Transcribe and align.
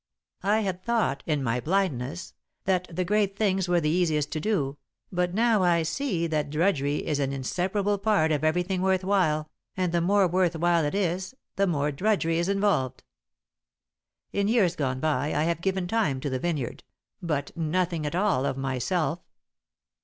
"I 0.41 0.61
had 0.61 0.81
thought, 0.83 1.21
in 1.27 1.43
my 1.43 1.59
blindness, 1.59 2.33
that 2.63 2.87
the 2.91 3.05
great 3.05 3.37
things 3.37 3.67
were 3.69 3.79
the 3.79 3.87
easiest 3.91 4.31
to 4.31 4.39
do, 4.39 4.77
but 5.11 5.35
now 5.35 5.61
I 5.61 5.83
see 5.83 6.25
that 6.25 6.49
drudgery 6.49 7.05
is 7.05 7.19
an 7.19 7.31
inseparable 7.31 7.99
part 7.99 8.31
of 8.31 8.43
everything 8.43 8.81
worth 8.81 9.03
while, 9.03 9.51
and 9.77 9.91
the 9.91 10.01
more 10.01 10.27
worth 10.27 10.55
while 10.55 10.85
it 10.85 10.95
is, 10.95 11.35
the 11.55 11.67
more 11.67 11.91
drudgery 11.91 12.39
is 12.39 12.49
involved. 12.49 13.03
"In 14.33 14.47
years 14.47 14.75
gone 14.75 14.99
by 15.01 15.35
I 15.35 15.43
have 15.43 15.61
given 15.61 15.87
time 15.87 16.19
to 16.21 16.31
the 16.31 16.39
vineyard, 16.39 16.83
but 17.21 17.55
nothing 17.55 18.03
at 18.07 18.15
all 18.15 18.47
of 18.47 18.57
myself. 18.57 19.19